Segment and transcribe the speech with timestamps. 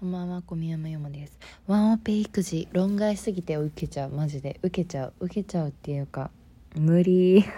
[0.00, 1.36] こんばんは、小宮山よもです。
[1.66, 4.60] ワンオペ育児、論外すぎて受けちゃう、マジで。
[4.62, 6.30] 受けちゃう、受けちゃうっていうか、
[6.76, 7.42] 無理。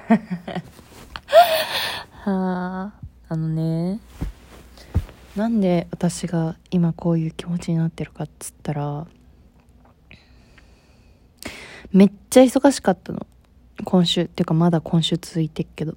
[2.24, 2.94] はあ、
[3.28, 4.00] あのね、
[5.36, 9.06] なんで私が今こういう気持ちになってるかっつったら、
[11.92, 13.26] めっちゃ忙しかったの。
[13.84, 15.94] 今週、っていうかまだ今週続いてっけど。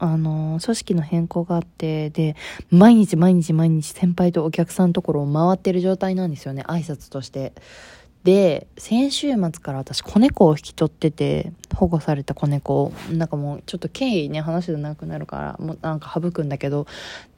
[0.00, 2.34] あの、組織の変更があって、で、
[2.70, 7.52] 毎日毎日毎日先輩とお客さんのところを回ってる状態なんですよね、挨拶として。
[8.24, 16.86] で、先週末から私子猫を引き取ってて、保護された子猫を、なんかもうちょっと経緯ね、話でなくなるから、もうなんか省くんだけど、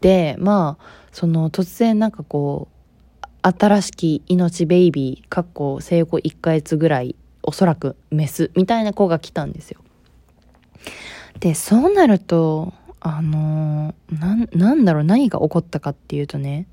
[0.01, 9.81] で、まあ、その突然なんかこう、新しき命ベイビー、かっこ生後1ヶ月ぐらい、おそらくメスみたいな子が来たんですよ。
[11.43, 16.69] で、そうなると、あのな、なんだろう、何が起こったかっていうとね、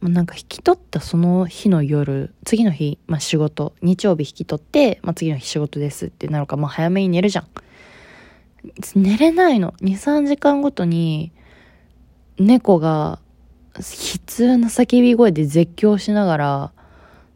[0.00, 7.46] なんか引き取ったその日の夜、次の日、まあ仕事、日曜日引き取って、まあ次の日仕事ですってなるから、まあ早めに寝るじゃん。
[8.96, 9.74] 寝れないの。
[9.82, 11.30] 2、3時間ごとに、
[12.38, 13.18] 猫が、
[13.76, 13.82] 悲
[14.24, 16.72] 痛な叫び声で絶叫しながら、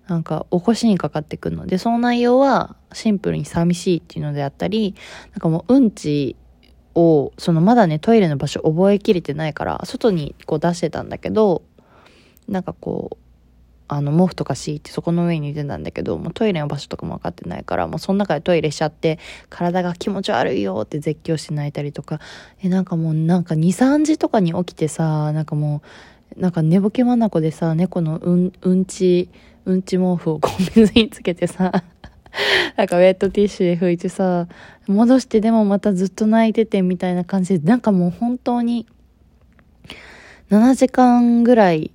[0.06, 4.94] なんか起こしにかかってくるので、その内容はシンプルに寂しいっていうのであったり、
[5.32, 6.36] なんかもううんち
[6.94, 11.62] を、そのまだね、トイレの場所覚えきれてないから、外にこう出してたんだけど、
[12.48, 13.16] なんかこう、
[13.86, 19.18] あの、毛布とか敷いてそこの上に寝てたんだけど、もうトイレの場所とかも分かってないから、もうその中でトイレしちゃって、
[19.50, 22.20] 体が気持ち悪いよって絶叫して泣いたりとか、
[22.62, 25.82] え、なんかもうなんか2、3時とかに起きてさ、なんかも
[26.36, 29.28] う、なんか寝ぼけまなこでさ、猫のうん、うんち、
[29.66, 31.84] うんち毛布をこう水につけてさ、
[32.76, 34.48] なんかウェットティッシュで拭いてさ、
[34.86, 38.86] 戻してでもまたずっと泣いててみたいな感じで、なんかもう本当に、
[40.50, 41.90] 7時間ぐらい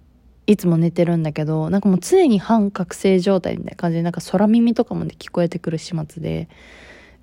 [0.48, 6.48] いつも寝てるんだけど、なんかもう常に半覚醒状態みたいな感じで、なんか空耳とかまで聞こえてくる始末で、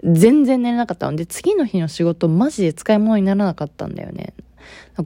[0.05, 4.35] 全然寝れなかったので、次の日の仕事マジで使い物にならなかったんだよね。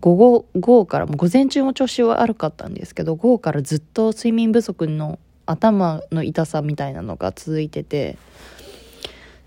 [0.01, 5.19] 午後、午後からも午前中も調子は悪かったんですけど、午後からずっと睡眠不足の
[5.51, 8.17] 頭の痛さみたいなのが続いてて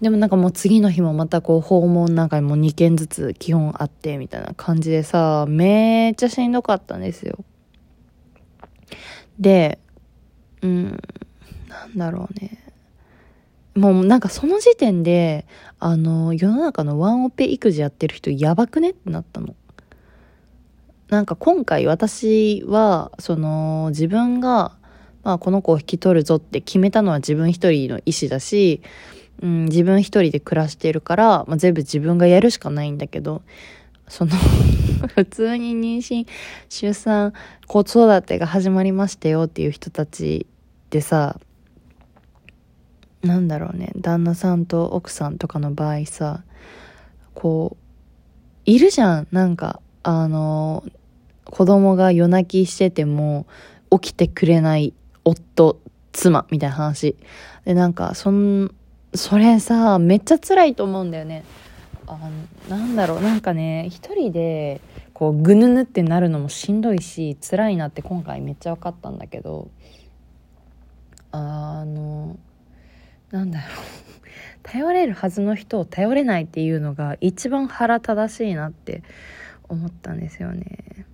[0.01, 7.43] でもなんかもう次の日もまたこう訪問なんかにも2件ずつ基本あってみたいな感じでさめっちゃしんどかったんですよ。
[9.39, 9.79] で
[10.61, 10.99] うん
[11.69, 12.59] なんだろうね。
[13.75, 15.47] もうなんかその時点で
[15.79, 19.55] あの世の中のワンオペ育児やってる人やばくねってなったの。
[21.07, 24.75] なんか今回私はその自分が
[25.23, 28.81] まあ、この子を引き取るぞって決めたのは自分一人の意思だし、
[29.41, 33.41] うん、自分一人で暮らしているから、まあ、全部自分がやるしかないんだけど、
[34.07, 34.31] その
[35.16, 36.28] 普通に妊娠、
[36.69, 37.33] 出産、
[37.67, 40.45] 子育てが始まりましたよっていう人たち
[40.89, 41.39] でさ、
[43.22, 46.44] なんだろうね、旦那さんと奥さんとかの場合さ、
[47.33, 47.83] こう、
[48.66, 50.83] いるじゃん、なんか、あの、
[51.45, 53.45] 子供が夜泣きしてても
[53.89, 54.94] 起きてくれない
[55.25, 55.79] 夫、
[56.11, 57.16] 妻みたいな話。
[57.66, 58.73] で、なんか、そん、
[59.13, 61.44] それさ、めっちゃ辛いと思うんだよね。
[62.07, 62.17] あ
[62.69, 64.81] なんだろう、なんかね、一人で、
[65.13, 69.69] こう、ぐぬぬってなるのもしんどいし、辛いなって今回めっちゃ分かったんだけど、
[71.31, 72.38] あの、
[73.31, 73.69] なんだろう。
[74.63, 79.03] 頼れるはずの人を頼れないっていうのが一番腹正しいなって
[79.67, 81.06] 思ったんですよね。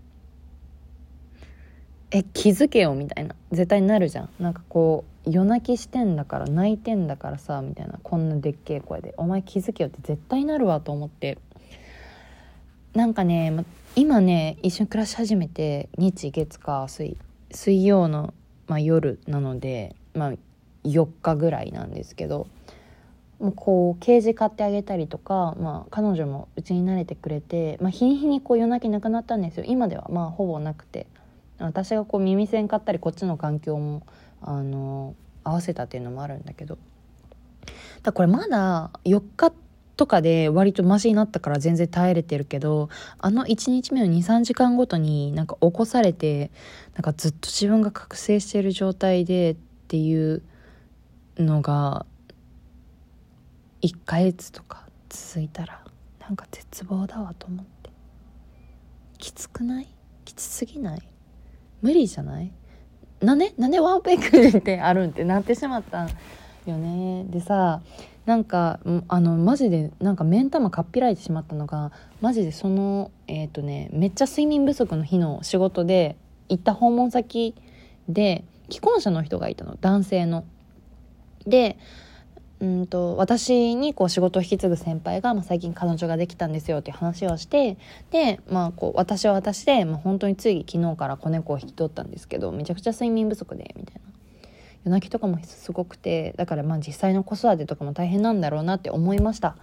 [2.11, 3.35] え気づけよみたいな。
[3.51, 4.29] 絶対なるじゃん。
[4.39, 7.99] なんかこう夜泣きしてんだから泣いてんだからさみたいな。
[8.01, 11.37] こんなでっけえ声で「お前気づけよ」って絶対なるわと思って。
[12.93, 13.53] なんかね
[13.95, 17.17] 今ね一緒に暮らし始めて日月火水
[17.51, 18.33] 水曜の、
[18.67, 20.33] まあ、夜なので、まあ、
[20.83, 22.47] 4日ぐらいなんですけど
[23.39, 29.65] もうこうケージ買ってあげたりとか、まあ、彼女もうちに慣れてくれて、まあ、日に日にこう夜泣きなくなったんですよ。
[29.67, 31.07] 今ではまあほぼなくて。
[31.59, 34.03] 私がこう耳栓買ったりこっちの環境も
[34.41, 36.77] あの合わせたっていうのもあるんだけど。
[38.01, 39.51] だこれまだ4日
[39.97, 42.87] とかで割とマシになったから全然耐えれてるけど
[43.17, 46.51] あの1日目の23時間ごとになんか起こされて
[46.93, 49.55] なんかずっと自分が覚醒してる状態でっ
[49.89, 50.41] ていう
[51.37, 52.05] のが
[53.81, 55.83] 1ヶ月とか続いたら
[56.21, 57.89] なんか絶望だわと思って。
[59.17, 59.87] きつくない？
[60.23, 61.01] きつすぎない？
[61.81, 62.51] 無理じゃない？
[63.21, 66.07] なんでなんでワンペックってあるんってなってしまった
[66.65, 67.25] よね。
[67.29, 67.81] でさ
[68.25, 71.91] なんかあのマジでなんか目ん玉かっぴらいてしまったのが
[72.21, 76.15] マジでそのえっ、ー、とねめっちゃ睡眠不足の日の仕事で
[76.47, 77.55] 行った訪問先
[78.07, 79.77] で既婚者の人がいたの。
[79.81, 80.45] 男性の。
[81.47, 81.77] で
[82.61, 87.77] うんと私にこう仕事を引き継ぐ先輩が、まあ、最近彼女ができたんですよっていう話をして
[88.11, 94.01] で、まあ、こう私は私で、まあ、本当につい昨日から子猫を引き取ったんですけどめちゃくちゃ睡眠不足でみたいな。
[94.85, 99.55] 夜泣きとかもすごくてだからまあ実際の子育てとかも大変なんだろうなって思いました。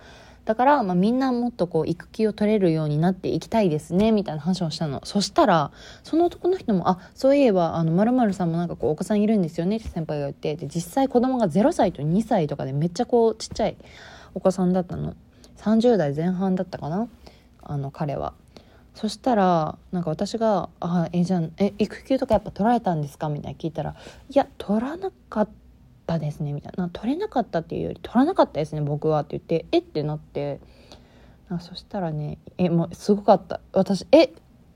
[0.47, 5.73] だから、まあ、みんなもっとこう育休を取れるようになっていきたいですねみたいな話をしたのそしたら
[6.05, 13.77] その男の人も「あそういえばあの〇〇さんもなんかこうお子さんいるんですよね」って先輩が言ってで実際子供が0歳と2歳とかでめっちゃこうちっちゃい
[14.35, 15.15] お子さんだったの
[15.59, 17.09] 30代前半だったかな？
[17.63, 18.33] あの彼は。
[18.95, 23.97] そしたらなんか私が「あえじゃあえ育休とかやっぱ取られたんですか?」みたいな聞いたら
[24.31, 25.51] 「いや取らなかった」
[26.07, 26.89] ったですねみたいな。
[26.89, 30.61] 取れなかったっていうより取らなかったですね僕はって言ってえってなって。
[31.49, 33.61] あそしたらねえもうすごかった。
[33.73, 34.33] 私え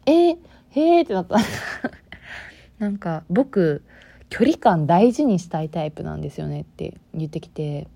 [0.07, 0.39] えへ
[0.71, 1.37] えってなった。
[2.79, 3.83] なんか僕
[4.29, 7.87] 距離感大事にしたいタイプなんですよねって言ってきて。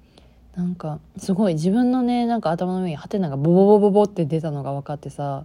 [0.57, 5.45] なんかすごい自分のねなんか頭の上にハテナがボボボボボって出たのが分かってさ。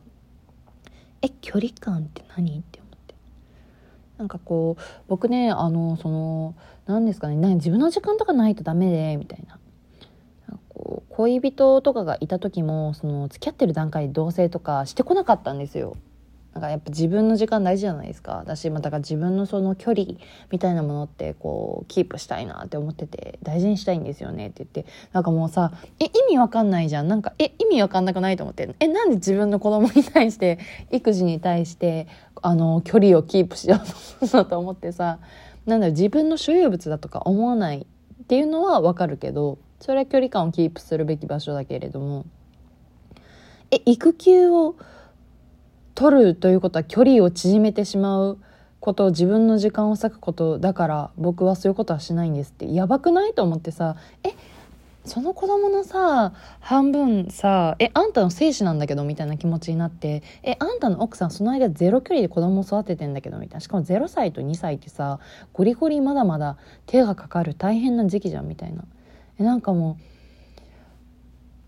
[1.22, 2.80] え距離感って何って。
[4.20, 6.54] なんかこう僕ねあのその
[6.86, 9.58] 何ですかねなんか自分の時間とかないとダメでみたいな。
[10.70, 15.98] こう恋人とかがいた時もその付き合ってる段階で同棲とかしてこなかったんですよ。
[16.54, 18.38] なんかやっぱ自分の時間大事じゃないですか。
[18.38, 20.08] 私まだから自分のその距離
[20.52, 24.92] みたいなものってこうキープしたいなって思ってて大事にしたいんですよねって言って。
[25.14, 27.08] なんかもうさえ意味わかんないじゃん。
[27.08, 28.74] なんかえ意味わかんなくないと思って。
[28.80, 30.58] えなんで自分の子供に対して
[30.92, 32.08] 育児に対して
[32.42, 33.80] あの距離をキープしよ
[34.22, 35.20] うとと思ってさ。
[35.66, 37.86] なんだろ自分の所有物だとか思わない
[38.24, 42.26] っていうのはわかるけどそれは距離感をキープするべき場所だけれども。
[43.72, 44.76] え育休を
[46.00, 48.38] 取るということは距離を縮めてしまう
[48.80, 52.74] こと自分の時間を割くことだから僕はそういうことはしないんですって。
[52.74, 54.30] やばくないと思ってさえ
[55.04, 56.32] その子供のさ
[56.62, 63.60] 半分さえあんたの精子なんだけどみたいな気持ちになってえあんたの奥さんその間ゼロ距離で子供を育ててんだけどみたいな。
[63.60, 65.20] しかも0歳と2歳ってさ
[65.52, 66.56] ゴリゴリまだまだ
[66.86, 68.86] 手がかかる大変な時期じゃんみたいな。
[69.38, 70.04] えなんかもう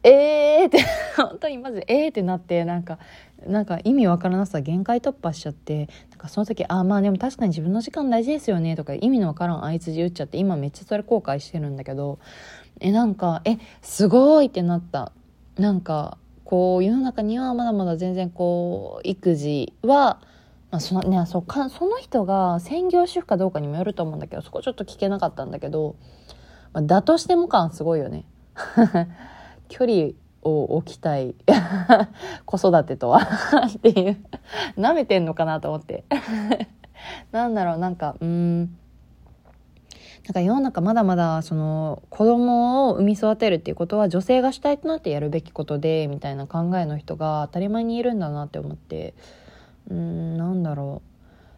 [0.03, 0.79] えーって
[1.17, 2.97] 本当にマジでえーってなってなんか
[3.47, 12.19] なんか意味わからなさ限界突破しちゃってなんかその時ああまあでも確かに自分の時間大事ですよねとか意味のわからん相づち打っちゃって今めっちゃそれ後悔してるんだけど
[12.79, 15.11] えなんかえすごいってなった。
[15.57, 20.19] なんかこう世の中にはまだまだ全然こう育児は
[20.71, 25.97] まあ、そのねそかその人が専業主婦かどうかにもよると思うんだけどそこちょっと聞けなかったんだけど、
[26.71, 28.23] まあ、だとしても感すごいよね。
[29.67, 30.11] 距離
[30.41, 31.35] を置きたい
[32.45, 33.21] 子育てとは
[33.67, 34.17] っていう
[34.77, 36.03] 舐めてんのかなと思って
[37.31, 38.77] なんだろうなんかうん
[40.25, 49.15] なんか世の中まだまだその子供を産み育てるっていうことは女性が主体となってやるべきことでみたいな考えの人が当たり前にいるんだなって思って
[49.89, 51.01] うんなんだろ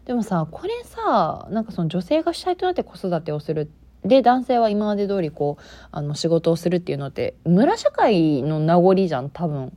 [0.04, 3.70] うでもさこれさなんかその女性が主体となって子育てをする
[4.04, 9.76] で男性は今まで通りこうあの仕事をするっていうのって村社会の名残じゃん多分。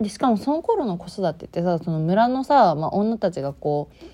[0.00, 4.04] でしかもその頃の子育てってさその村のさ、まあ、女たちがこう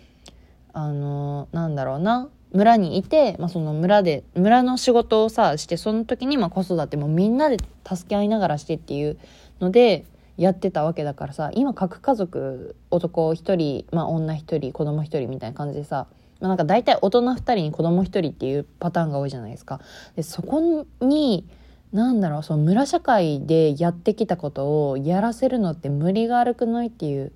[0.73, 9.19] あのなんだろうな村にいて、まあ、その村で村の仕事をさしてその時にまあ子育てもみんなで助け合いながらしてっていう
[9.61, 10.05] ので
[10.37, 16.07] やってたわけだからさ今核家族男1人、まあ、女1人子供1人みたいな感じでさ
[16.43, 19.81] まあ、なんか大体大人2人に子供1人っていうパターンが多いじゃないですか。
[20.17, 21.47] でそこに
[21.93, 27.33] なんだろうその村社会でやってきたことをやらせるのって無理が悪くないっていう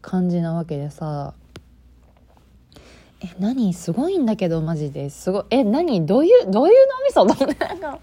[0.00, 1.34] 感じなわけでさ。
[3.20, 5.10] え何すごいんだけどマジで。
[5.10, 5.44] すごい。
[5.50, 6.06] え何？
[6.06, 7.98] どういうどういう脳みそと思ってなんか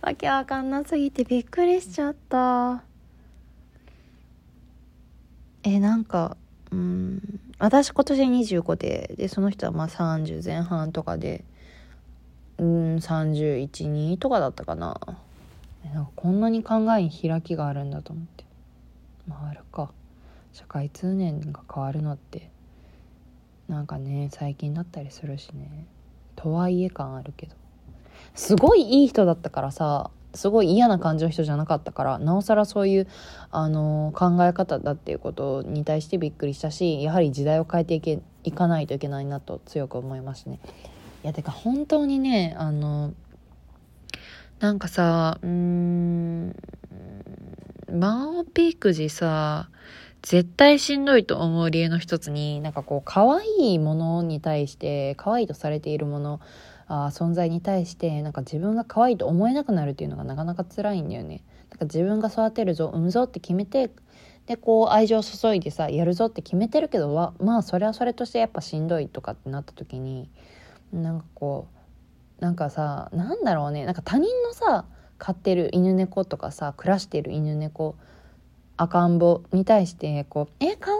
[0.00, 2.82] わけわかんなすぎてびっくりしちゃった。
[5.62, 6.36] えなんか
[6.74, 7.40] うん。
[7.58, 11.44] 私今年25ででその人はまあ30前半とかで
[12.58, 15.00] うん312とかだったかな。
[15.92, 18.44] なんかこんなに考えに開きがあるんだと思って。
[19.28, 19.90] まああるか。
[20.52, 22.48] 社会通念が変わるのって
[23.66, 25.86] なんかね最近だったりするしね。
[26.36, 27.54] とはいえ感あるけど。
[28.34, 33.08] すごいいい人だったからさすごい嫌な感じの人じゃなかったからなおさらそういう、
[33.50, 40.58] あの考え方だっていうことに対してびっくりしたしやはり時代を変えていけいかないといけないなと強く思いますね。
[41.22, 43.14] いやてか本当にねあの
[44.60, 46.54] なんかさうん
[47.90, 49.68] マンピ育児さ
[50.24, 56.40] 絶対しんどいと思う理由の一つに、なんかこう、可愛いものに対して、可愛いとされているもの、
[56.86, 61.42] あ存在に対して、なんか自分が可愛いと思えなくなるっていうのがなかなか辛いんだよね。
[61.70, 63.90] なんか自分が育てるぞ、産むぞって決めて、
[64.46, 70.28] で、こう、愛情注いでさ、やるぞって決めてるけど、まあ、それはそれとしてやっぱしんどいとかってなった時に、
[70.92, 71.68] なんかこ
[72.40, 74.84] う、なんかさ、なんだろうね、なんか他人のさ、
[75.18, 77.96] 飼ってる犬猫とかさ暮らしてる犬猫
[78.76, 80.98] 赤ん坊に対してこう「えかわ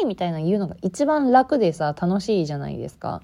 [0.00, 3.22] いい!」みたいな言うのが一番楽でさ楽しいじゃないですか。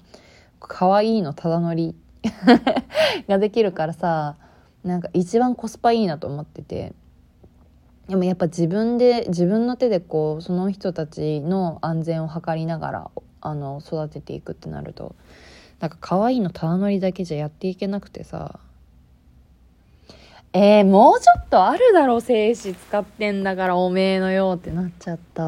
[0.59, 1.93] かわいいのただ乗り
[3.27, 4.35] ができるからさ
[4.83, 6.93] なんか一番コスパいいなと思ってて
[8.07, 13.11] でもやっぱ自分で自分の手でこうその人たちの安全を図りながら
[13.41, 15.15] あの育てていくってなると
[15.79, 18.59] なんか可愛いのただ乗りだけじゃやっていけなくてさ
[20.55, 25.43] えー、もうちょっとあるだろ、精子使ってんだからおめえのよってなっちゃった。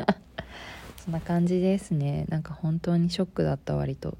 [0.96, 2.24] そんな感じですね。
[2.30, 4.16] なんか本当にショックだった割と。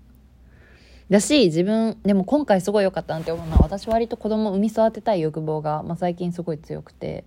[1.11, 7.25] だし、自分、でも今回すごい良かったなって思うのは、私割と子供産み育てたい欲望が、まあ、最近すごい強くて、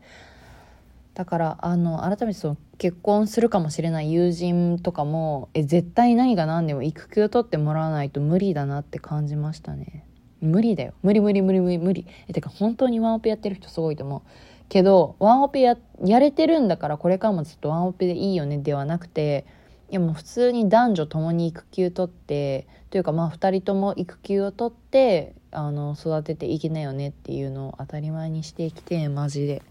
[1.14, 10.06] だからあの改めてその結婚するかもしれない友人とかもえ絶対何が何でも育休取ってもらわないと無理だなって感じましたね
[10.42, 10.94] 無理だよ。
[11.04, 12.08] 無理無理無理無理無理。
[12.28, 14.22] え、てか本当にワンオペやってる人すごいと思う。
[14.70, 19.46] けど、ワンオペや、やれてるんだからこれからもずっとワンオペでいいよねではなくて、
[19.92, 29.64] いやもう普通に男女共に育休取って、というかまあ2人とも育休を取って、あの、育てていけないよねっていうのを当たり前にしてきて、マジで。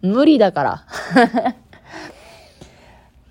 [0.00, 0.86] 無理だから。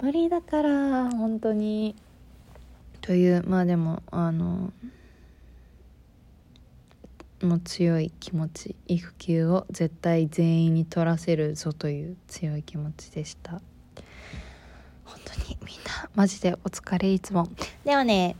[0.01, 1.95] 無理だから、本当に。
[3.01, 4.71] という、まあでも、あの、
[7.45, 13.61] の強い気持ち育休を絶対全員に取らせるぞという強い気持ちでした
[15.31, 16.09] 当にみんな。
[16.15, 17.47] マジでお疲れいつも。
[17.85, 18.35] ではね。